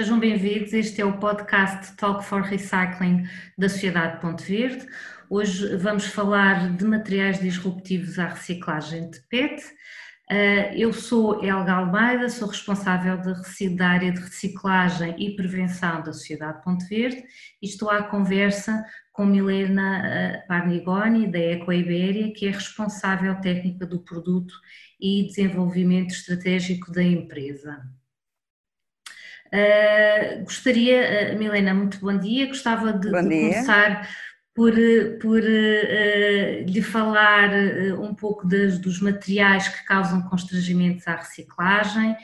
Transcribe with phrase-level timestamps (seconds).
[0.00, 0.72] sejam bem-vindos.
[0.72, 4.86] Este é o podcast Talk for Recycling da Sociedade Ponte Verde.
[5.28, 9.62] Hoje vamos falar de materiais disruptivos à reciclagem de PET.
[10.30, 16.64] Eh, eu sou Elga Almeida, sou responsável da área de reciclagem e prevenção da Sociedade
[16.64, 17.22] Ponte Verde
[17.60, 18.82] e estou à conversa
[19.12, 24.54] com Milena eh, Parnigoni, da Eco Iberia, que é responsável técnica do produto
[24.98, 27.99] e desenvolvimento estratégico da empresa.
[29.52, 34.08] Uh, gostaria, uh, Milena, muito bom dia, gostava de, de começar
[34.54, 34.72] por,
[35.20, 37.50] por uh, lhe falar
[38.00, 42.16] um pouco das, dos materiais que causam constrangimentos à reciclagem.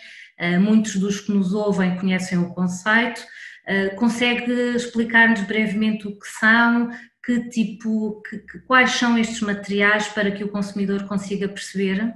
[0.60, 3.22] muitos dos que nos ouvem conhecem o conceito.
[3.96, 6.90] consegue explicar-nos brevemente o que são,
[7.24, 12.14] que tipo, que, que, quais são estes materiais para que o consumidor consiga perceber?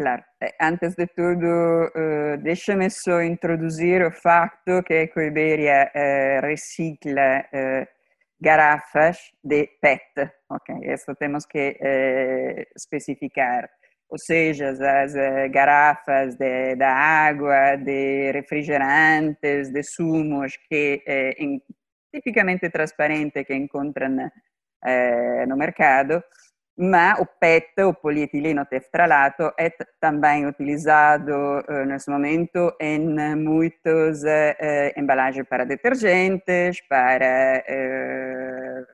[0.00, 7.44] Claro, eh, antes de tudo, uh, deixa-me só introduzir o facto que Ecoiberia uh, recicla
[8.40, 10.74] garrafas de PET, ok?
[10.94, 11.76] Isso temos que
[12.74, 13.68] especificar.
[14.08, 15.12] Ou seja, as
[15.50, 16.92] garrafas de, da
[17.28, 21.34] água, de refrigerantes, de sumos, que é
[22.10, 24.30] tipicamente transparente que encontram
[25.46, 26.24] no mercado,
[26.76, 33.00] mas o PET, o polietileno tetralato, é também utilizado uh, nesse momento em
[33.36, 38.86] muitas uh, embalagens para detergentes, para uh,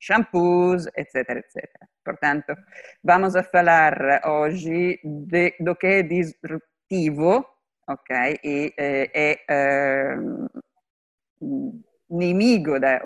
[0.00, 1.70] shampoos, etc, etc.
[2.04, 2.54] Portanto,
[3.02, 7.46] vamos a falar hoje de, do que é disruptivo,
[7.88, 8.38] ok?
[8.42, 9.38] E é
[12.10, 13.00] inimigo da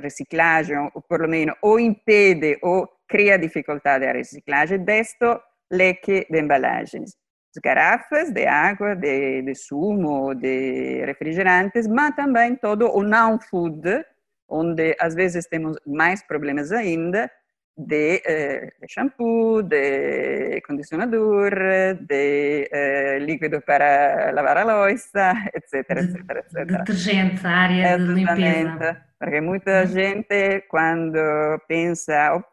[0.00, 5.38] reciclagem, ou perlomeno o impede o cria dificuldade de reciclagem deste
[5.70, 7.16] leque de embalagens.
[7.62, 14.04] Garrafas de água, de, de sumo, de refrigerantes, mas também todo o non-food,
[14.48, 17.30] onde às vezes temos mais problemas ainda,
[17.76, 21.52] de, eh, de shampoo, de condicionador,
[22.00, 26.66] de eh, líquido para lavar a louça, etc, etc, etc.
[26.66, 29.02] Detergente, área de limpeza.
[29.18, 29.86] Porque muita uhum.
[29.86, 31.18] gente, quando
[31.66, 32.44] pensa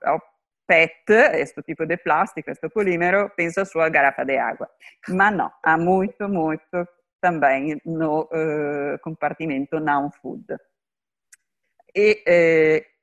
[0.71, 4.73] PET, questo tipo di plástico, questo polimero, pensa solo a garrafa di acqua.
[5.07, 6.87] Ma no, ha molto, molto
[7.19, 10.55] também no uh, compartimento non food.
[11.93, 12.97] E eh,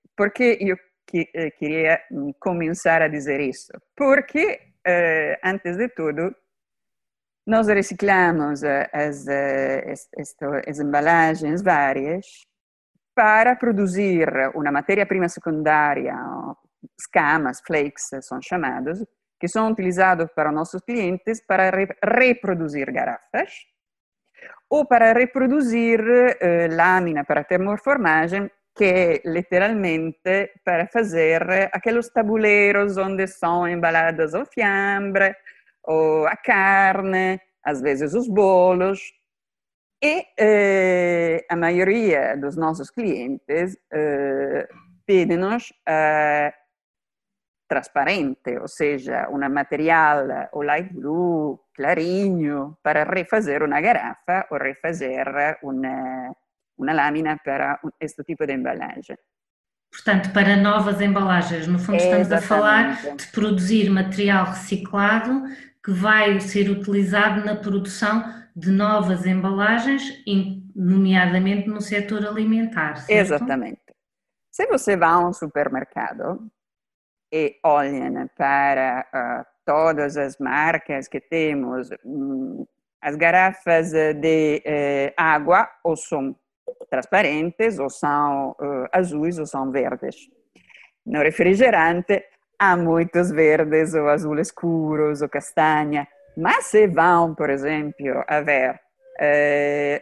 [0.61, 2.07] io chi, eh, queria
[2.39, 3.73] começar a dizer isso?
[3.95, 6.35] Porque, eh, antes de tudo,
[7.45, 10.09] nós reciclamos as, as,
[10.67, 12.47] as embalagens várias
[13.15, 16.15] para produzir uma matéria-prima secundária
[16.99, 19.05] escamas, flakes são chamados,
[19.41, 23.53] que são utilizados para nossos clientes para re reproduzir garrafas
[24.69, 26.01] ou para reproduzir
[26.41, 34.45] eh, lâmina para termoformagem, que é literalmente para fazer aqueles tabuleiros onde são embaladas o
[34.47, 35.35] fiambre,
[35.83, 39.01] ou a carne, às vezes os bolos.
[40.03, 44.69] E eh, a maioria dos nossos clientes eh,
[45.05, 46.53] pedem-nos eh,
[47.69, 55.27] trasparente, ou seja, um material o light blue, clarinho, para refazer uma garrafa ou refazer
[55.63, 56.35] uma,
[56.77, 59.17] uma lâmina para este tipo de embalagem.
[59.91, 62.45] Portanto, para novas embalagens, no fundo estamos Exatamente.
[62.45, 65.45] a falar de produzir material reciclado
[65.83, 68.23] que vai ser utilizado na produção
[68.55, 70.03] de novas embalagens,
[70.75, 72.97] nomeadamente no setor alimentar.
[72.97, 73.11] Certo?
[73.11, 73.81] Exatamente.
[74.51, 76.51] Se você vai a um supermercado,
[77.33, 82.67] e olhem para uh, todas as marcas que temos, um,
[83.01, 86.35] as garrafas de uh, água ou são
[86.91, 90.17] transparentes, ou são uh, azuis, ou são verdes.
[91.05, 92.25] No refrigerante
[92.59, 98.81] há muitos verdes ou azul escuros ou castanha, mas se vão, por exemplo, a ver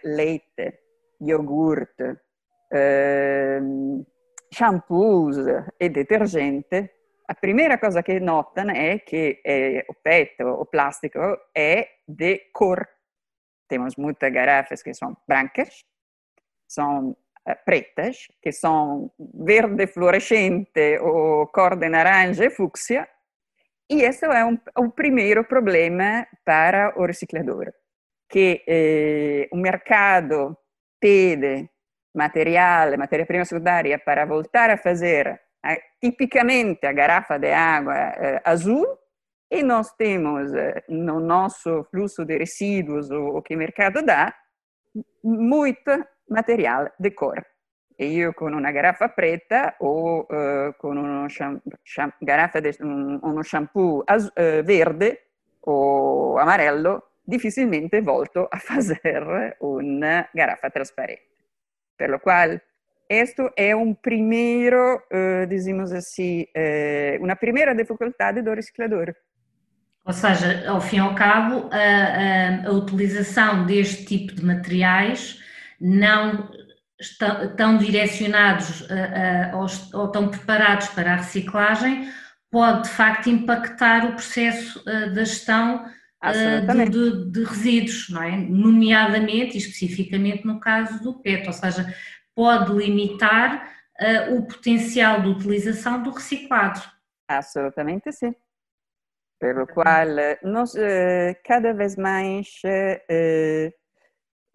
[0.05, 0.81] leite,
[1.23, 2.19] iogurte,
[4.53, 5.39] shampoos
[5.81, 6.96] e detergente,
[7.29, 11.19] a primeira coisa que notam é que eh, o PET, o plástico,
[11.55, 12.89] é de cor.
[13.69, 15.85] Temos muitas garrafas que são brancas,
[16.69, 23.09] são eh, pretas, que são verde fluorescente ou cor de laranja e fúcsia.
[23.91, 27.73] E esse é um, o primeiro problema para o reciclador,
[28.29, 30.57] que eh, o mercado
[31.01, 31.69] pede
[32.15, 35.46] material, matéria-prima secundária para voltar a fazer
[35.99, 38.87] tipicamente a garrafa de água eh, azul
[39.51, 44.35] e nós temos eh, no nosso fluxo de resíduos o, o que o mercado dá
[45.23, 45.91] muito
[46.29, 47.47] material de cor.
[47.99, 54.05] E io con una garrafa preta o uh, con uno, shampoo, shampoo, de, uno shampoo
[54.07, 55.31] as, uh, verde
[55.61, 61.35] o amarello, difficilmente volto a fazer una garrafa trasparente.
[61.97, 62.63] Per lo quale
[63.07, 69.15] questo è un primero, uh, dizemos assim, uh, uma primeira dificuldade do reciclador.
[70.05, 75.41] Ou seja, ao fim e ao cabo, a, a, a utilização deste tipo de materiais
[75.81, 76.49] não
[76.99, 82.09] estão direcionados a, ou, ou estão preparados para a reciclagem,
[82.51, 85.85] pode de facto impactar o processo uh, da gestão
[86.33, 88.37] de, de, de, resíduos, não é?
[88.37, 91.95] nomeadamente e especificamente no caso do PET, ou seja,
[92.37, 93.67] pode limitar
[94.01, 96.81] uh, o potencial de utilização do reciclado.
[97.29, 98.33] Absolutamente sim.
[99.41, 100.07] Pelo qual
[100.45, 100.73] nós
[101.45, 102.49] cada vez mais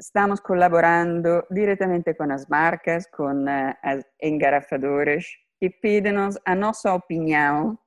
[0.01, 3.45] estamos colaborando diretamente com as marcas, com
[3.83, 5.25] as engarrafadoras,
[5.59, 7.77] que pedem-nos a nossa opinião,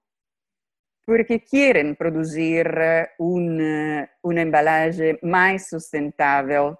[1.04, 2.66] porque querem produzir
[3.18, 6.78] uma, uma embalagem mais sustentável,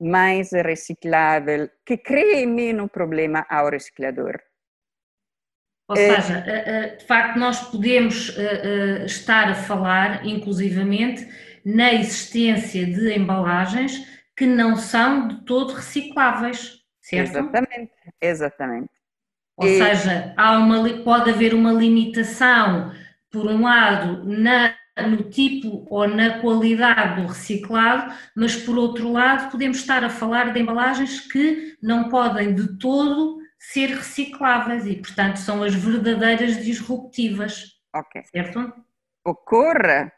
[0.00, 4.40] mais reciclável, que cree menos problema ao reciclador.
[5.88, 11.28] Ou seja, eh, eh, de facto, nós podemos eh, estar a falar, inclusivamente,
[11.64, 14.02] na existência de embalagens
[14.36, 17.36] que não são de todo recicláveis, certo?
[17.36, 18.90] Exatamente, exatamente.
[19.56, 19.78] Ou e...
[19.78, 22.92] seja, há uma, pode haver uma limitação,
[23.30, 29.50] por um lado, na, no tipo ou na qualidade do reciclado, mas por outro lado,
[29.50, 35.36] podemos estar a falar de embalagens que não podem de todo ser recicláveis e, portanto,
[35.36, 37.72] são as verdadeiras disruptivas.
[37.94, 38.22] Ok.
[38.24, 38.72] Certo?
[39.24, 40.12] Ocorre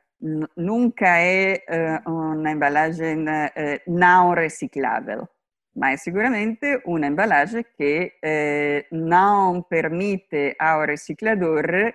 [0.57, 1.63] nunca é
[2.07, 5.29] uh, uma embalagem uh, não reciclável,
[5.75, 11.93] mas sicuramente uma embalagem que uh, não permite ao reciclador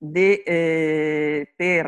[0.00, 0.44] de
[1.56, 1.86] ter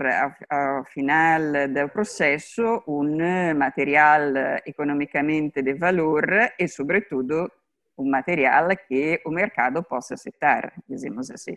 [0.48, 3.18] ao, final do processo um
[3.54, 6.26] material economicamente de valor
[6.58, 7.50] e, sobretudo,
[7.98, 11.56] um material que o mercado possa aceitar, dizemos assim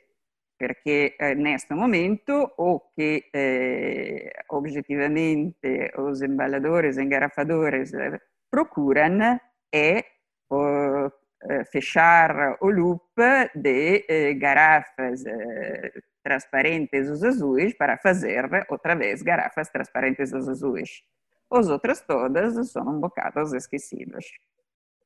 [0.61, 9.39] perché eh, neste momento o che eh, objetivamente os embaladores, engarrafadores eh, procuram
[9.71, 10.05] é
[10.51, 13.17] eh, fechar o loop
[13.55, 15.91] de eh, garrafas eh,
[16.23, 21.03] transparentes os azuis para fazer outra vez garrafas transparentes os azuis.
[21.51, 24.25] As outras todas são um bocado esquecidas.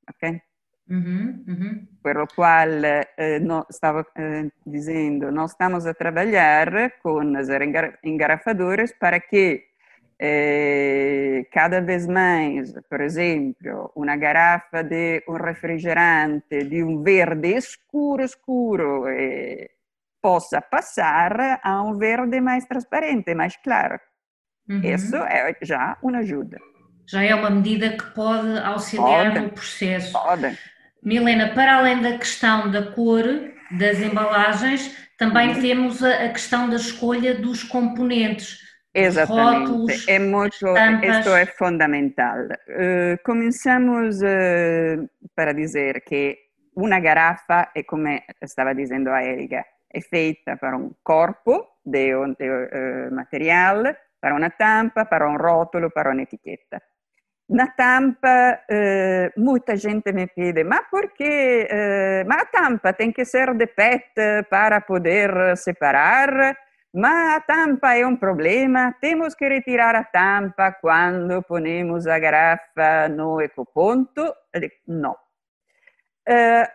[0.09, 0.41] Ok?
[0.88, 1.88] Uhum, uhum.
[2.01, 7.50] Per lo quale eh, no, stavo eh, dicendo, non stiamo a trabalhar con as
[8.03, 9.73] engarrafadoras para que
[10.19, 18.23] eh, cada vez mais, por exemplo, uma garrafa de um refrigerante de um verde escuro,
[18.23, 19.75] escuro, eh,
[20.25, 24.00] possa passar a um verde mais transparente, mais claro.
[24.68, 24.81] Uhum.
[24.83, 26.57] Isso é já uma ajuda.
[27.07, 30.12] Já é uma medida que pode auxiliar pode, no processo.
[30.13, 30.57] Pode.
[31.04, 33.24] Milena, para além da questão da cor
[33.77, 35.62] das embalagens, também uhum.
[35.62, 38.57] temos a, a, questão da escolha dos componentes.
[38.95, 42.38] Exatamente, rótulos, é muito, isso é fundamental.
[42.45, 46.36] Uh, começamos uh, para dizer que
[46.76, 48.07] uma garrafa é como
[48.42, 49.64] estava dizendo a Elga,
[49.95, 53.83] é feita para um corpo de, de uh, material,
[54.19, 56.81] para uma tampa, para um rótulo, para uma etiqueta.
[57.47, 61.68] Na tampa, eh, muita gente me pede, mas por que?
[61.69, 66.57] Eh, mas a tampa tem que ser de PET para poder separar?
[66.92, 73.09] Mas a tampa é um problema, temos que retirar a tampa quando ponemos a garrafa
[73.09, 74.33] no ecoponto?
[74.87, 75.16] Não.
[76.28, 76.68] Eh,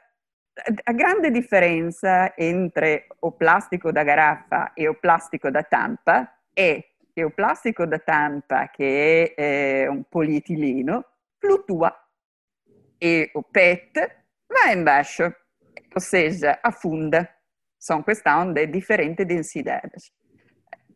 [0.84, 7.24] a grande differenza entre o plástico da garrafa e o plástico da tampa è che
[7.24, 11.04] o plástico da tampa, che è eh, un polietileno,
[11.38, 11.92] fluttua
[12.98, 15.34] e o PET vai embaixo,
[15.94, 17.28] ou seja, afunda.
[17.78, 20.12] São questão de diferentes densidades.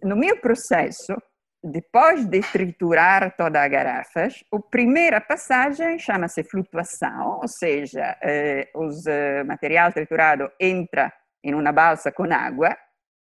[0.02, 1.16] No meu processo,
[1.64, 9.06] depois de triturar toda a garrafa, a primeira passagem chama-se flutuação, ou seja, eh, os
[9.06, 11.10] eh, material triturado entra
[11.42, 12.76] em uma balsa com água,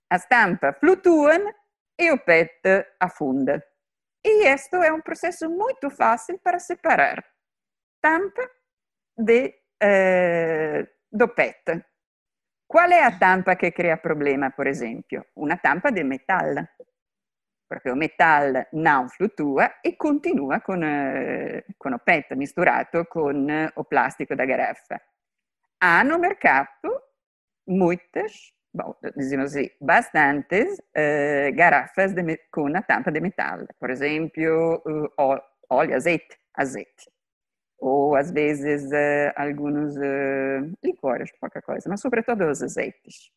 [0.08, 1.52] as tampas flutuam
[1.98, 3.60] e o PET afunda.
[4.24, 7.24] E este é um processo muito fácil para separar
[8.00, 8.48] tampa
[9.16, 9.52] de,
[9.82, 11.84] eh, do PET.
[12.68, 15.24] Qual é a tampa que cria problema, por exemplo?
[15.34, 16.54] Uma tampa de metal.
[17.68, 24.34] Perché il metallo non fluttua e continua con, eh, con PET misturato con il plastico
[24.34, 25.00] da garrafa.
[25.78, 27.12] Hanno mercato
[27.64, 34.82] muitas, bom, diciamo così, bastantes eh, garrafas de, con una tampa di metallo, per esempio
[34.82, 35.12] eh,
[35.68, 37.12] olio, azeite, azeite.
[37.80, 43.30] Ou às vezes uh, alguns uh, licores, qualquer coisa, mas sobretudo os azeites.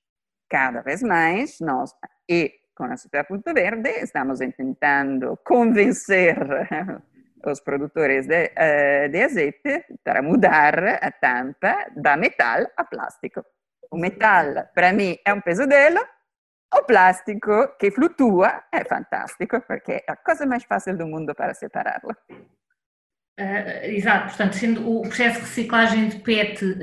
[0.50, 1.94] Cada vez mais nós,
[2.28, 6.36] e com a Sociedade Ponto Verde, estamos tentando convencer
[7.46, 13.46] os produtores de, uh, de azeite para mudar a tampa da metal a plástico.
[13.92, 16.00] O metal, para mim, é um pesadelo,
[16.74, 21.54] o plástico que flutua é fantástico, porque é a coisa mais fácil do mundo para
[21.54, 22.16] separá-lo.
[23.40, 26.78] Uh, exato, portanto, sendo o processo de reciclagem de PET uh,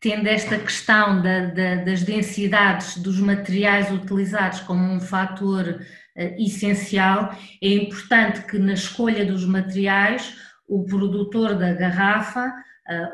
[0.00, 7.36] tendo esta questão da, da, das densidades dos materiais utilizados como um fator uh, essencial,
[7.62, 10.34] é importante que na escolha dos materiais
[10.66, 12.50] o produtor da garrafa,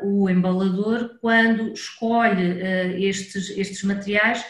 [0.01, 4.43] o embalador, quando escolhe estes, estes materiais,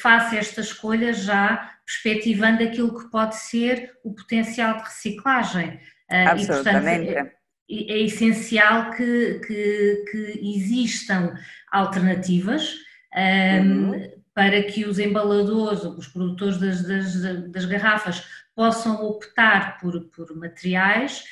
[0.00, 5.80] faça esta escolha já perspectivando aquilo que pode ser o potencial de reciclagem.
[6.08, 7.10] Absolutamente.
[7.10, 7.37] E, portanto,
[7.70, 11.34] é essencial que, que, que existam
[11.70, 12.76] alternativas
[13.14, 14.10] um, uhum.
[14.34, 21.24] para que os embaladores, os produtores das, das, das garrafas possam optar por, por materiais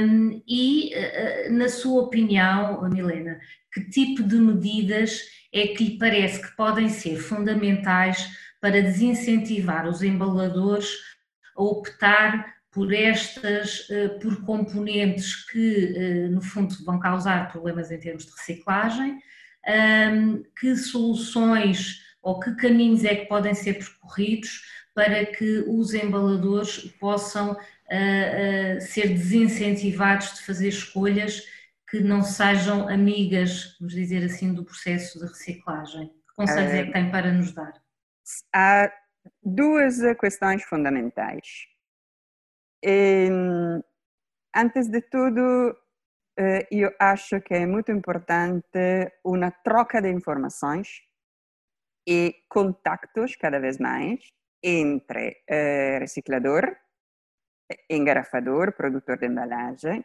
[0.00, 3.38] um, e, eh, na sua opinião, Milena,
[3.72, 5.20] que tipo de medidas
[5.52, 8.30] é que lhe parece que podem ser fundamentais
[8.60, 10.88] para desincentivar os embaladores
[11.54, 17.98] a optar por estas, eh, por componentes que, eh, no fundo, vão causar problemas em
[17.98, 19.20] termos de reciclagem,
[20.58, 24.60] que soluções ou que caminhos é que podem ser percorridos
[24.92, 27.56] para que os embaladores possam
[27.88, 31.46] eh, ser desincentivados de fazer escolhas
[31.88, 36.08] que não sejam amigas, vamos dizer assim, do processo de reciclagem?
[36.08, 37.72] Que conselhos é que tem para nos dar?
[38.52, 38.90] Há
[39.44, 41.71] duas questões fundamentais.
[44.54, 45.76] Antes de tudo,
[46.38, 51.02] eh, eu acho que é muito importante uma troca de informações
[52.06, 54.20] e contactos cada vez mais
[54.62, 56.76] entre eh, reciclador,
[57.88, 60.04] engarrafador, produtor de embalagem,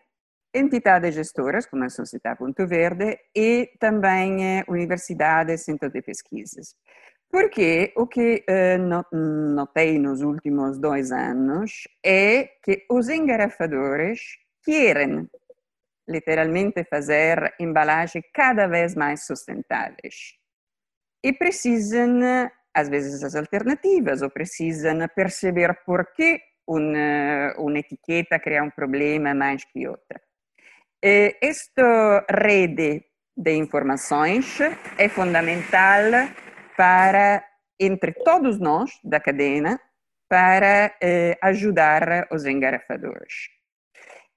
[0.53, 6.75] entidades gestoras, como a Sociedade Ponto Verde, e também eh, universidades e centros de pesquisas.
[7.29, 14.21] Porque o que eh, notei nos últimos dois anos é que os engarrafadores
[14.63, 15.27] querem
[16.07, 20.37] literalmente fazer embalagens cada vez mais sustentáveis
[21.21, 28.63] e precisam, às vezes, as alternativas ou precisam perceber por que uma, uma etiqueta cria
[28.63, 30.21] um problema mais que outra.
[31.01, 33.03] esta rede
[33.35, 34.59] de informações
[34.97, 36.29] é fundamental
[36.77, 37.43] para,
[37.79, 39.79] entre todos nós da cadena,
[40.29, 43.49] para eh, ajudar os engarrafadores.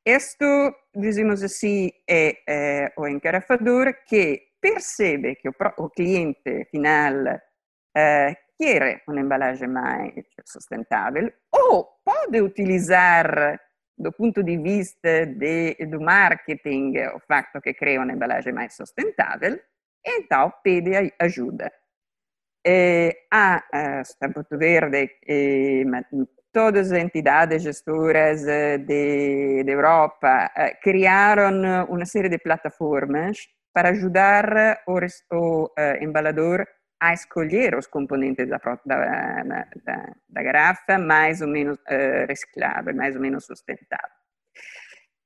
[0.06, 7.40] Isto, dizemos assim, é, é o engarrafador que percebe que o, o cliente final
[7.96, 10.14] eh, quer uma embalagem mais
[10.46, 13.58] sustentável ou pode utilizar
[13.98, 19.60] do ponto di vista de, do marketing o fatto che crea un'emballagem mais sustentável,
[20.02, 21.70] então pede ajuda.
[22.62, 23.56] Eh, a,
[24.20, 25.84] a Porto Verde, eh,
[26.52, 33.38] todas as entidades gestoras eh, de, de Europa eh, criaram uma série de plataformas
[33.72, 34.98] para ajudar o,
[35.32, 36.66] o uh, embalador
[37.00, 43.14] a escolher os componentes da, da, da, da garrafa mais ou menos uh, reciclável, mais
[43.14, 44.10] ou menos sustentável.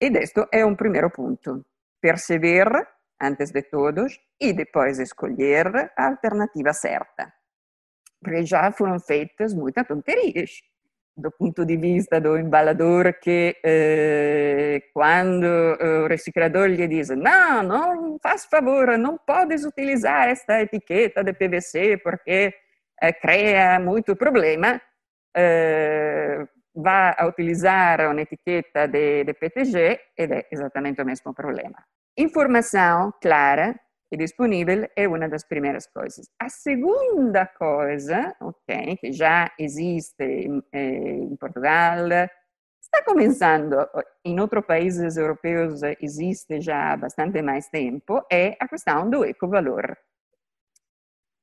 [0.00, 1.64] E questo é um primeiro ponto.
[2.00, 2.68] Perceber
[3.20, 7.32] antes de todos, e depois escolher a alternativa certa.
[8.22, 10.50] Porque já foram feitas muitas tonterias
[11.16, 18.18] do ponto de vista do embalador que eh, quando o reciclador lhe diz não, não
[18.20, 22.52] faz favor, não podes utilizar esta etiqueta de PVC porque
[23.00, 24.80] eh, cria muito problema,
[25.36, 26.44] eh,
[26.74, 31.78] vai a utilizar uma de, de PTG ed è esattamente o mesmo problema.
[32.16, 33.74] Informação clara
[34.12, 36.30] e disponível é uma das primeiras coisas.
[36.38, 42.06] A segunda coisa, ok, que já existe em, em Portugal,
[42.80, 43.76] está começando,
[44.24, 49.96] em outros países europeus existe já há bastante mais tempo, é a questão do ecovalor.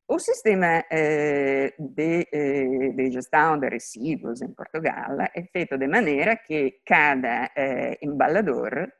[0.08, 6.36] o sistema eh, de, eh, de, gestão de resíduos em Portugal é feito de maneira
[6.36, 8.92] que cada eh, embalador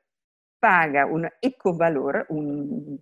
[0.62, 3.00] paga um ecovalor, um,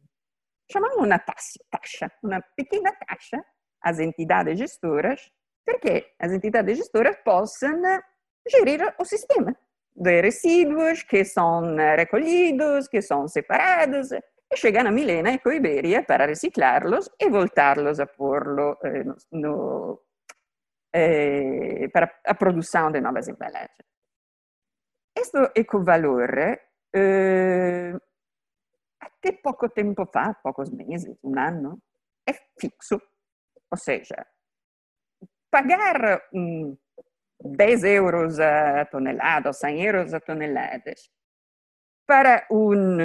[0.72, 3.44] chamamos uma taxa, uma pequena taxa
[3.84, 5.30] às entidades gestoras,
[5.66, 7.82] porque as entidades gestoras possam
[8.48, 9.56] gerir o sistema
[9.96, 16.26] de resíduos que são recolhidos, que são separados, e chegan a Milena e Coiberia para
[16.26, 20.02] reciclarlos e voltarlos a porlo eh, no, no,
[20.94, 23.78] eh, para a produção de novas embalagens.
[25.16, 26.32] Este ecovalor,
[26.94, 27.94] eh,
[29.00, 31.82] até pouco tempo fa, poucos meses, um ano,
[32.28, 33.02] é fixo.
[33.72, 34.26] Ou seja,
[35.52, 36.78] pagar um,
[37.40, 41.10] 10 euros a tonelada ou 100 euros a toneladas
[42.06, 42.98] para um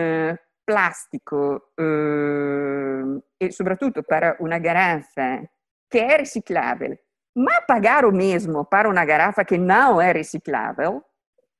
[0.64, 5.42] plastico eh, e soprattutto per una garrafa
[5.86, 11.04] che è riciclabile, ma pagare o mesmo para uma garrafa que não é reciclável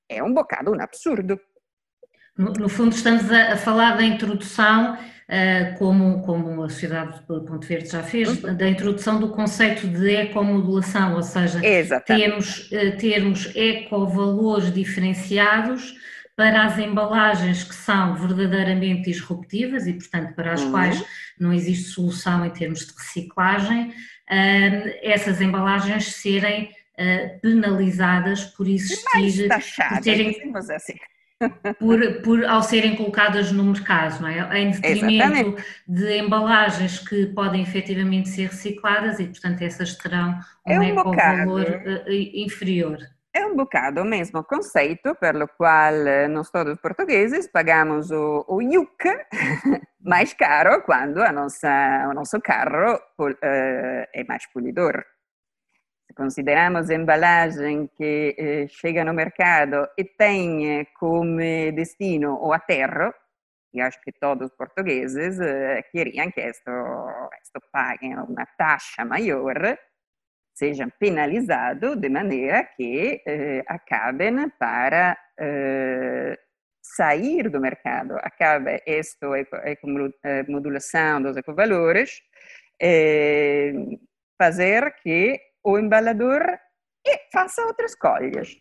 [0.09, 1.39] é um bocado um absurdo.
[2.37, 7.23] No, no fundo, estamos a, a, falar da introdução, uh, como, como a Sociedade de
[7.27, 8.57] Ponte Verde já fez, uhum.
[8.57, 11.61] da introdução do conceito de ecomodulação, ou seja,
[12.05, 15.95] temos, uh, termos ecovalores diferenciados
[16.35, 20.73] para as embalagens que são verdadeiramente disruptivas e, portanto, para as uhum.
[20.73, 21.05] quais
[21.39, 23.95] não existe solução em termos de reciclagem,
[25.03, 30.31] essas embalagens serem uh, penalizadas por existir, por terem,
[30.75, 30.95] assim.
[31.79, 34.61] Por, por, ao serem colocadas no mercado, não é?
[34.61, 35.65] Em detrimento Exatamente.
[35.87, 41.67] de embalagens que podem efetivamente ser recicladas e, portanto, essas terão um, é um ecovalor
[41.67, 42.99] uh, inferior.
[43.37, 48.63] É um bocado o mesmo conceito pelo qual eh, nós todos portugueses pagamos o, o
[48.63, 49.09] IUC
[50.01, 55.05] mais caro quando a nossa, o nosso carro uh, é mais polidor.
[56.17, 61.39] Consideramos embalagem que uh, chega no mercado e tem como
[61.75, 63.13] destino o aterro,
[63.73, 65.37] e acho que todos os portugueses
[65.91, 66.71] queriam que isto,
[67.43, 69.77] isto paguem uma taxa maior,
[70.55, 76.39] sejam penalizados de maneira que eh, acabem para eh,
[76.81, 78.17] sair do mercado.
[78.23, 79.27] Acabe esta
[80.49, 82.23] modulação dos ecovalores,
[82.81, 83.73] eh,
[84.41, 86.43] fazer que o embalador
[87.33, 88.57] faça outras escolhas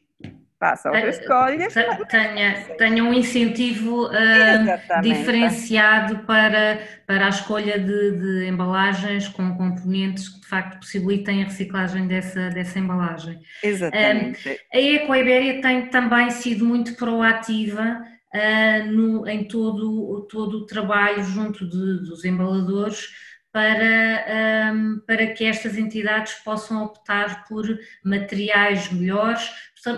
[0.64, 1.74] faça outras escolhas.
[2.10, 10.30] Tenha, tenha um incentivo uh, diferenciado para, para a escolha de, de, embalagens com componentes
[10.30, 13.40] que de facto possibilitem a reciclagem dessa, dessa embalagem.
[13.62, 14.50] Exatamente.
[14.50, 18.02] Um, a Ecoiberia tem também sido muito proativa
[18.34, 23.10] uh, no, em todo, todo o trabalho junto de, dos embaladores
[23.54, 27.64] para, um, para que estas entidades possam optar por
[28.04, 29.48] materiais melhores.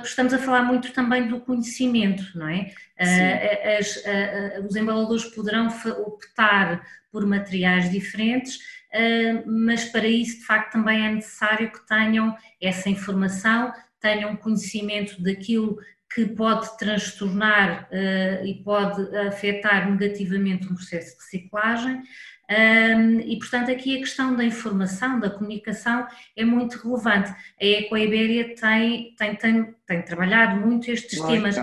[0.03, 2.73] Estamos a falar muito também do conhecimento, não é?
[2.99, 5.69] Uh, as, uh, os embaladores poderão
[6.05, 12.35] optar por materiais diferentes, uh, mas para isso, de facto, também é necessário que tenham
[12.61, 15.77] essa informação, tenham conhecimento daquilo
[16.13, 22.01] que pode transtornar uh, e pode afetar negativamente um processo de reciclagem.
[22.49, 27.31] Um, e, portanto, aqui a questão da informação, da comunicação é muito relevante.
[27.59, 31.55] A Ecoiberia tem, tem, tem, tem trabalhado muito estes muito, temas.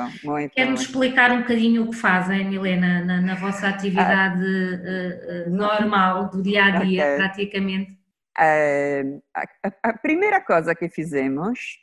[0.53, 5.57] Quer-nos explicar um bocadinho o que fazem, Milena, na, na vossa atividade ah, uh, uh,
[5.57, 7.17] normal, do dia a dia, okay.
[7.17, 7.93] praticamente?
[8.37, 11.79] Uh, a, a, primeira coisa que fizemos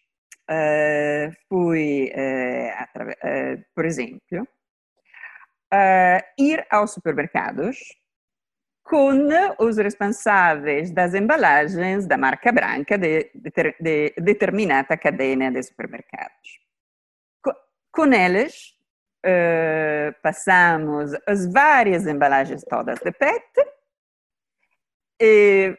[0.50, 2.12] uh, foi,
[3.74, 4.46] por exemplo,
[6.38, 7.78] ir aos supermercados
[8.90, 9.20] com
[9.60, 16.60] os responsáveis das embalagens da marca branca de, de, de determinada cadeia de supermercados.
[17.92, 18.76] Com eles,
[19.24, 23.44] uh, passamos as várias embalagens todas de PET
[25.22, 25.78] e,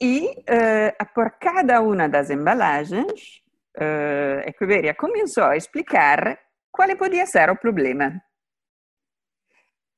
[0.00, 3.42] e uh, por cada uma das embalagens,
[3.76, 6.38] uh, a Equiveria começou a explicar
[6.70, 8.22] qual podia ser o problema.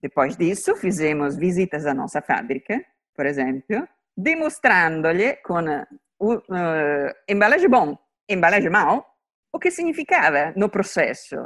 [0.03, 2.83] Depois disso, fizemos visitas à nossa fábrica,
[3.15, 3.87] por exemplo,
[4.17, 9.07] demonstrando-lhe com uh, uh, embalagem bom, embalagem mau,
[9.53, 11.37] o que significava no processo.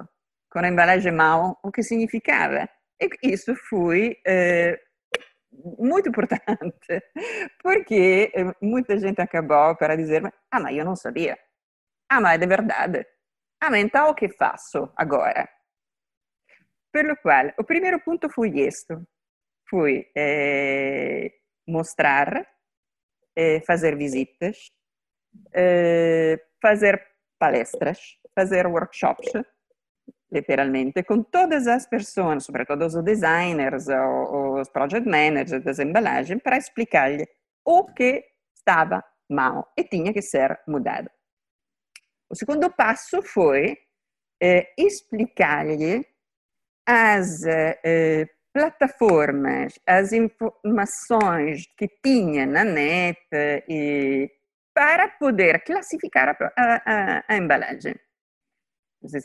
[0.50, 2.68] Com embalagem mau, o que significava.
[3.00, 7.02] E isso foi uh, muito importante,
[7.62, 11.36] porque muita gente acabou para dizer, ah, mas eu não sabia.
[12.08, 13.06] Ah, mas é de verdade.
[13.60, 15.48] Ah, mas então o que faço agora?
[16.94, 18.94] Per qual, o primeiro ponto foi este,
[19.68, 21.28] foi eh,
[21.66, 22.46] mostrar
[23.36, 24.70] é fazer visitas,
[25.52, 27.04] é, fazer
[27.36, 27.98] palestras,
[28.32, 29.32] fazer workshops,
[30.30, 37.26] literalmente, com todas as pessoas, sobretudo os designers, os project managers das embalagens, para explicar-lhe
[37.64, 38.24] o que
[38.56, 41.10] estava mal e tinha que ser mudado.
[42.30, 43.76] O segundo passo foi
[44.40, 46.13] eh, explicar-lhe
[46.86, 53.18] as eh, plataformas, as informações que tinha na net
[53.68, 54.30] e
[54.72, 57.94] para poder classificar a, a, a embalagem.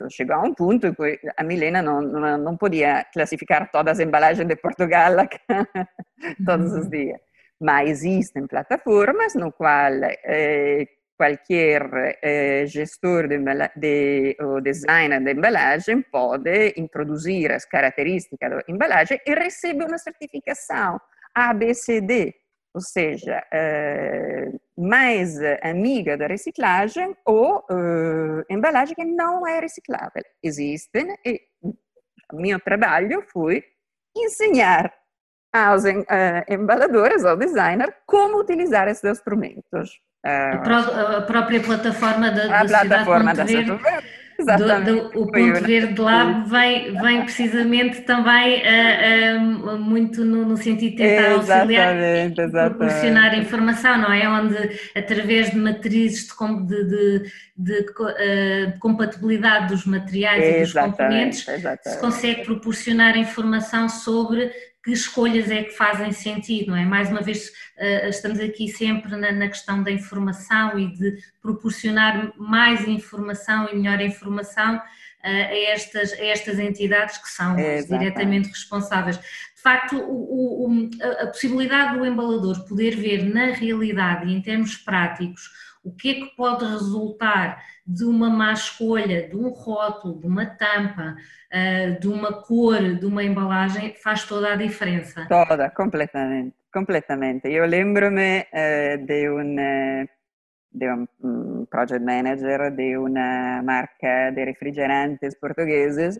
[0.10, 4.06] Chegou a um ponto em cui a Milena não, não, não podia classificar todas as
[4.06, 5.14] embalagens de Portugal
[6.46, 6.90] todos os uhum.
[6.90, 7.20] dias.
[7.62, 10.88] Mas existem plataformas no qual eh,
[11.20, 13.38] qualquer eh, gestor de,
[13.76, 20.98] de, o designer de embalagem pode introduzir as características da embalagem e recebe uma certificação
[21.36, 22.34] ABCD,
[22.74, 30.24] ou seja, eh, mais amiga da reciclagem ou eh, embalagem que não é reciclável.
[30.42, 31.42] Existem e
[32.32, 33.62] o meu trabalho foi
[34.16, 34.94] ensinar
[35.52, 35.84] aos
[36.48, 40.00] embaladores, ao designer, como utilizar esses instrumentos.
[40.24, 43.66] A, pró a, própria plataforma da, a da plataforma cidade.
[43.68, 44.04] Ponte Verde,
[44.40, 50.58] do, do, o Ponto Verde Lab vem, vem precisamente também uh, uh, muito no, no,
[50.58, 54.28] sentido de tentar auxiliar e proporcionar informação, não é?
[54.30, 60.74] Onde através de matrizes de, de, de, de uh, compatibilidade dos materiais exatamente, e dos
[60.74, 64.52] componentes se consegue proporcionar informação sobre
[64.84, 66.86] que escolhas é que fazem sentido, não é?
[66.86, 72.88] Mais uma vez, eh, estamos aqui sempre na, questão da informação e de proporcionar mais
[72.88, 74.82] informação e melhor informação
[75.22, 79.18] eh, a estas, a estas entidades que são diretamente responsáveis.
[79.18, 80.90] De facto, o, o,
[81.22, 85.52] a possibilidade do embalador poder ver na realidade e em termos práticos
[85.90, 90.46] o que é que pode resultar de uma má escolha, de um rótulo, de uma
[90.46, 91.16] tampa,
[91.52, 95.26] eh, de uma cor, de uma embalagem, faz toda a diferença.
[95.28, 97.48] Toda, completamente, completamente.
[97.48, 100.08] Eu lembro-me uh, de um
[100.72, 106.20] de um project manager de uma marca de refrigerantes portugueses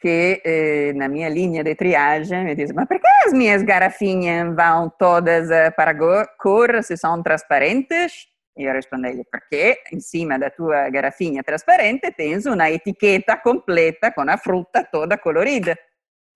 [0.00, 4.54] que eh, na minha linha de triagem me diz, mas por que as minhas garrafinhas
[4.54, 5.92] vão todas para
[6.38, 8.29] cor se são transparentes?
[8.60, 14.36] E respondi-lhe, porque em cima da tua garrafinha transparente tens uma etiqueta completa com a
[14.36, 15.78] fruta toda colorida.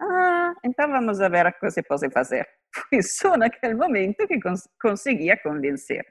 [0.01, 2.49] Ah, então vamos ver o que você pode fazer.
[2.89, 6.03] Foi só naquele momento que cons conseguia convencer.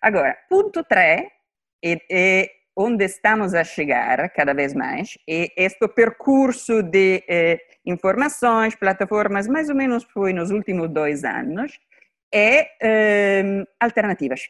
[0.00, 1.26] Agora, ponto 3,
[1.84, 8.76] é, é onde estamos a chegar cada vez mais, e este percurso de eh, informações,
[8.76, 11.72] plataformas, mais ou menos foi nos últimos dois anos,
[12.32, 14.42] é eh, alternativas.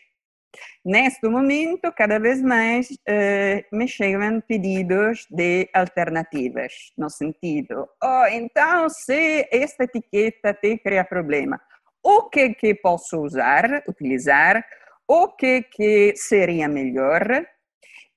[0.85, 8.89] Neste momento, cada vez mais eh, me chegam pedidos de alternativas, no sentido, oh, então,
[8.89, 11.61] se esta etiqueta te cria problema,
[12.03, 14.65] o que, que posso usar, utilizar,
[15.07, 17.47] o que, que seria melhor?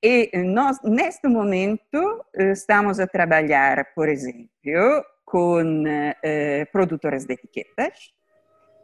[0.03, 8.11] E nós, neste momento, estamos a trabalhar, por exemplo, com eh, produtores de etiquetas,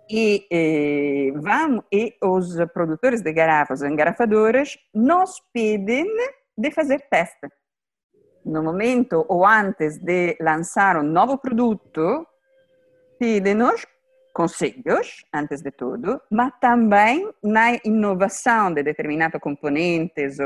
[0.10, 6.08] e, e, vamos, e os produtores de garrafas, engarrafadoras, nos pedem
[6.58, 7.48] de fazer teste.
[8.46, 12.26] No momento ou antes de lançar um novo produto,
[13.20, 13.86] pedem-nos
[14.34, 20.38] conselhos, antes de tudo, mas também na inovação de determinados componentes,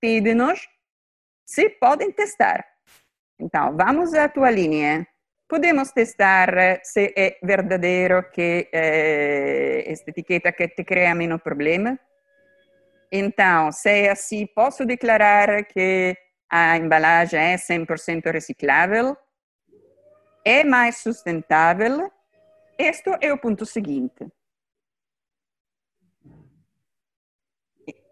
[0.00, 0.68] pedem-nos
[1.46, 2.64] se podem testar.
[3.38, 5.06] Então, vamos à tua linha
[5.52, 12.00] podemos testar se é verdadeiro que eh, esta etiqueta que te cria menos problema.
[13.10, 16.16] Então, se é assim, posso declarar que
[16.48, 19.14] a embalagem é 100% reciclável,
[20.42, 22.10] é mais sustentável.
[22.78, 24.26] Este é o ponto seguinte.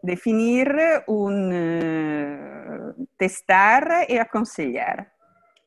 [0.04, 0.68] Definir
[1.08, 5.19] um, uh, testar e aconselhar.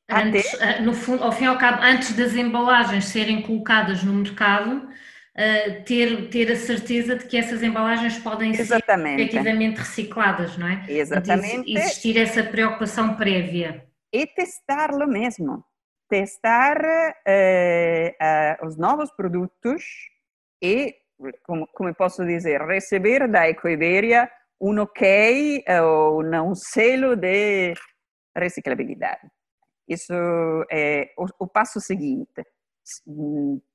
[0.09, 4.13] Antes, eh, no fundo, ao fim e ao cabo, antes das embalagens serem colocadas no
[4.13, 9.15] mercado, uh, ter, ter a certeza de que essas embalagens podem Exatamente.
[9.15, 10.85] ser efetivamente recicladas, não é?
[10.87, 11.65] Exatamente.
[11.65, 13.85] De existir essa preocupação prévia.
[14.11, 15.63] E testá-lo mesmo.
[16.09, 19.83] Testar uh, os novos produtos
[20.61, 20.93] e,
[21.43, 24.29] como, como posso dizer, receber da Ecoiberia
[24.61, 27.73] um ok ou um selo de
[28.37, 29.21] reciclabilidade.
[29.85, 30.13] Isso
[30.69, 32.43] é o, o passo seguinte.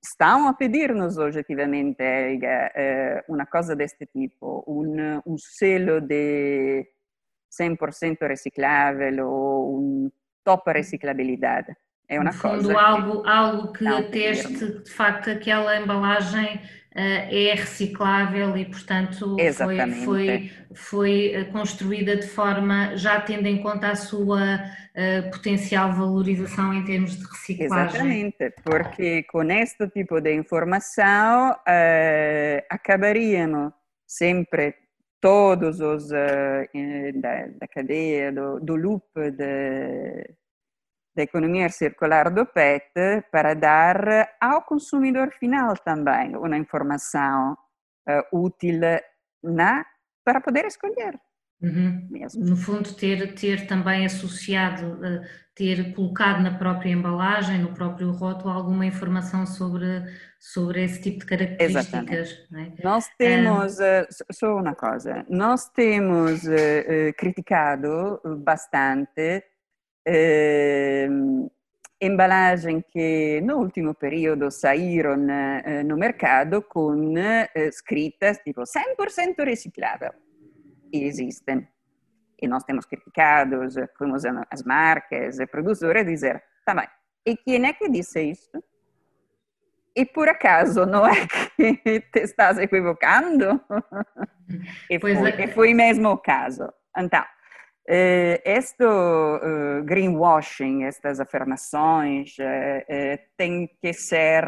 [0.01, 6.87] stanno a pedirnos oggettivamente eh, una cosa di questo tipo, un, un selo di
[7.49, 10.11] 100% reciclável ou um
[10.43, 11.77] top reciclabilidade.
[12.09, 16.61] É uma no fundo, coisa algo, que algo que ateste de facto aquela embalagem uh,
[16.95, 23.91] é reciclável e, portanto, foi, foi, foi, eh, construída de forma já tendo em conta
[23.91, 27.87] a sua uh, potencial valorização em termos de reciclagem.
[27.87, 33.71] Exatamente, porque com este tipo de informação uh, acabaríamos
[34.07, 34.75] sempre
[35.21, 40.38] todos os da, da, cadeia do, do loop de
[41.19, 42.93] da economia circular do PET
[43.33, 47.59] para dar ao consumidor final também uma informação
[48.09, 48.79] uh, útil
[49.43, 49.85] na,
[50.25, 51.19] para poder escolher.
[51.61, 52.09] Uhum.
[52.37, 55.21] No fundo, ter, ter também associado, uh,
[55.57, 60.05] ter colocado na própria embalagem, no próprio rótulo, alguma informação sobre,
[60.39, 62.47] sobre esse tipo de características.
[62.55, 62.85] É?
[62.85, 69.43] Nós temos, uh, só uma coisa, nós temos uh, criticado bastante
[70.03, 71.09] eh,
[71.99, 80.13] emballagem che nell'ultimo periodo saíram eh, no mercado con eh, scritas tipo 100% reciclável.
[80.91, 81.69] E existem.
[82.41, 86.89] E nós temos criticados, fomos as marcas, produtores, a dizer, tá bem,
[87.27, 88.63] e quem é que disse isso?
[89.95, 93.61] E por acaso não é que te estás equivocando?
[94.89, 95.45] e, foi, é.
[95.45, 96.73] e foi mesmo o caso.
[96.97, 97.25] Então,
[97.91, 104.45] este uh, greenwashing, estas afirmações, uh, uh, têm que ser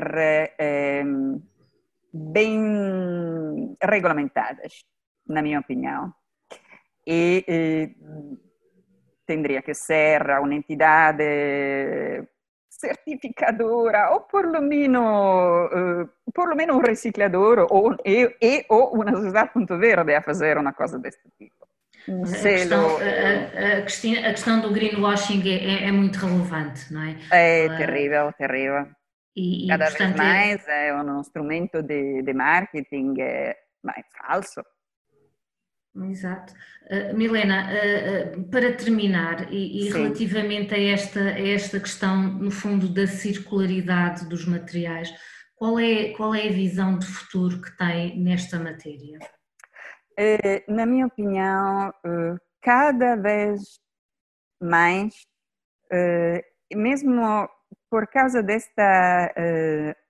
[2.12, 4.84] bem regulamentadas,
[5.26, 6.12] na minha opinião.
[7.06, 7.96] E, e
[9.24, 12.28] teria que ser uma entidade
[12.68, 15.70] certificadora ou por lo menos,
[16.34, 20.58] por lo menos um reciclador ou, e, e ou uma sociedade ponto verde a fazer
[20.58, 21.69] uma coisa deste tipo.
[22.08, 26.92] Um a, questão, a, a, questão, a, questão, do greenwashing é, é, é, muito relevante,
[26.92, 27.16] não é?
[27.30, 28.86] É uh, terrível, terrível.
[29.36, 34.62] E, Cada e, portanto, vez mais é um instrumento de, de marketing é mais falso.
[36.08, 36.54] Exato.
[36.84, 42.88] Uh, Milena, uh, para terminar, e, e relativamente a esta, a esta questão, no fundo,
[42.88, 45.12] da circularidade dos materiais,
[45.56, 49.18] qual é, qual é a visão de futuro que tem nesta matéria?
[50.22, 53.80] Eh, na minha opinião, eh, cada vez
[54.60, 55.14] mais,
[55.90, 57.48] eh, mesmo
[57.90, 59.32] por causa desta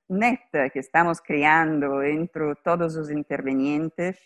[0.09, 4.17] neta que estamos criando entre todos os intervenientes,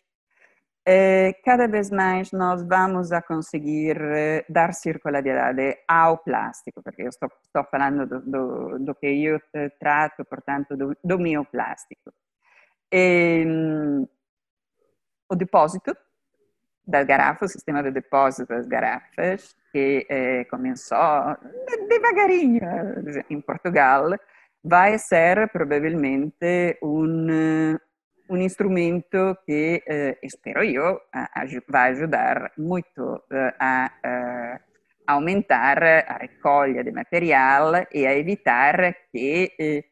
[1.45, 3.97] cada vez mais nós vamos a conseguir
[4.49, 9.41] dar circularidade ao plástico, porque eu estou, estou falando do, do, do, que eu
[9.79, 12.13] trato, portanto, do, do meu plástico.
[12.93, 14.07] E, ehm,
[15.29, 15.97] o depósito
[16.87, 21.37] das garrafas, o sistema de depósito das garrafas, que eh, começou
[21.89, 22.61] devagarinho
[23.31, 24.11] em Portugal,
[24.63, 27.77] vai ser provavelmente um,
[28.29, 31.01] um instrumento que, eh, espero eu,
[31.69, 39.53] vai ajudar muito eh, a, a aumentar a recolha de material e a evitar que
[39.61, 39.85] eh,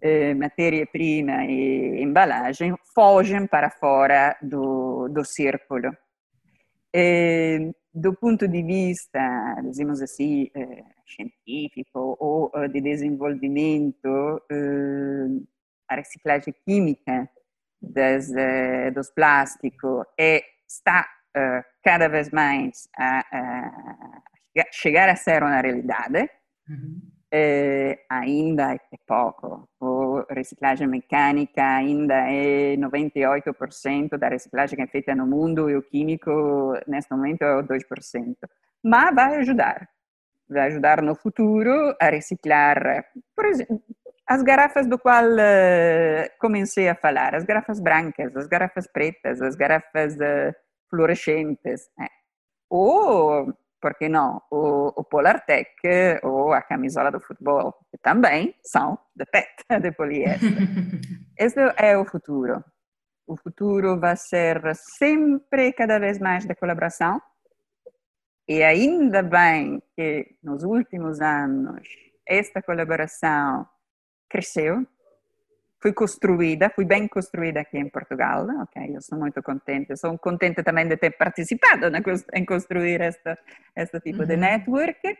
[0.00, 5.90] eh, matéria-prima e embalagem fogem para fora do, do círculo.
[6.94, 15.26] E, do ponto de vista, dizemos assim, eh, científico ou eh, de desenvolvimento, eh,
[15.88, 17.28] a reciclagem química
[17.80, 25.42] das, eh, dos plásticos é, está eh, cada vez mais a, a, chegar a ser
[25.42, 26.30] uma realidade.
[26.68, 29.68] Uhum eh, ainda é pouco.
[30.30, 35.82] A reciclagem mecânica ainda é 98% da reciclagem que é feita no mundo e o
[35.82, 36.30] químico,
[36.86, 38.36] neste momento, é 2%.
[38.82, 39.88] Mas vai ajudar.
[40.48, 43.04] Vai ajudar no futuro a reciclar,
[43.36, 43.82] por exemplo,
[44.26, 49.56] as garrafas do qual uh, comecei a falar, as garrafas brancas, as garrafas pretas, as
[49.56, 50.54] garrafas uh,
[50.90, 51.88] fluorescentes.
[51.98, 52.08] Eh.
[52.70, 55.70] Ou porque não, o, o Polartec
[56.22, 60.50] ou a camisola do futebol, que também são de PET, de poliéster.
[61.38, 62.64] Esse é o futuro.
[63.26, 67.20] O futuro vai ser sempre cada vez mais de colaboração
[68.48, 71.86] e ainda bem que nos últimos anos
[72.26, 73.68] esta colaboração
[74.28, 74.86] cresceu,
[75.80, 78.96] foi construída, foi bem construída aqui em Portugal, ok?
[78.96, 82.00] Eu sou muito contente, sou contente também de ter participado na,
[82.34, 83.38] em construir esta,
[83.76, 84.26] este tipo uhum.
[84.26, 85.18] de network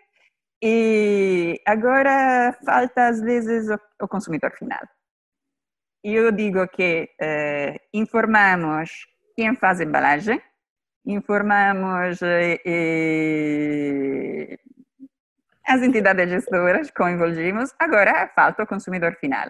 [0.62, 4.80] E agora falta às vezes o, o consumidor final.
[6.02, 8.90] Eu digo que eh, informamos
[9.36, 10.40] quem faz a embalagem,
[11.06, 12.58] informamos eh,
[15.64, 19.48] as entidades gestoras, coinvolvimos, agora falta o consumidor final,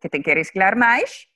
[0.00, 1.26] que tem que reciclar mais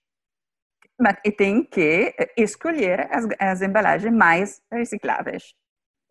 [1.00, 5.54] mas, e tem que escolher as, as embalagens mais recicláveis.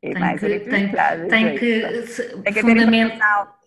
[0.02, 1.30] E tem mais que, recicláveis.
[1.30, 3.60] Tem, tem que, tem que fundamental.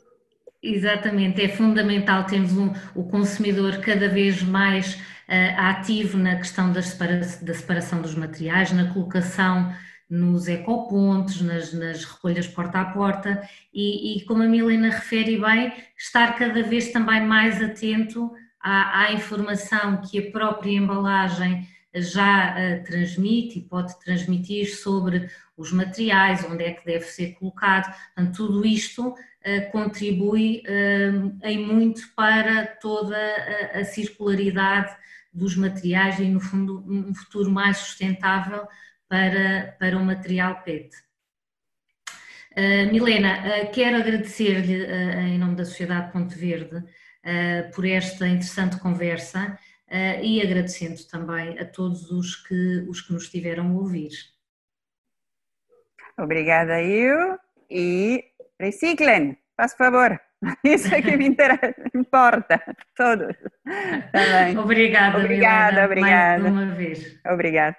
[0.62, 6.80] Exatamente, é fundamental termos um, o consumidor cada vez mais uh, ativo na questão da,
[6.80, 9.74] separa da separação dos materiais, na colocação
[10.08, 13.42] nos ecopontos, nas, nas recolhas porta a porta
[13.72, 18.30] e, e, como a Milena refere bem, estar cada vez também mais atento
[18.62, 26.44] à, informação que a própria embalagem já uh, transmite e pode transmitir sobre os materiais,
[26.44, 27.94] onde é que deve ser colocado.
[28.14, 34.94] Portanto, tudo isto uh, contribui uh, em muito para toda a, a, circularidade
[35.32, 38.66] dos materiais e, no fundo, um futuro mais sustentável
[39.08, 40.90] para, para o material PET.
[42.90, 46.84] Milena, quero agradecer-lhe, em nome da Sociedade Ponte Verde,
[47.74, 49.58] por esta interessante conversa
[50.22, 54.10] e agradecendo também a todos os que, os que nos tiveram a ouvir.
[56.18, 57.38] Obrigada, eu.
[57.70, 58.24] E
[58.60, 60.20] reciclem, faz favor.
[60.64, 62.60] Isso é que me interessa, importa,
[62.96, 63.36] todos.
[64.12, 66.50] Tá obrigada, obrigada, Milena, obrigada.
[66.50, 67.20] Mais uma vez.
[67.26, 67.76] Obrigada.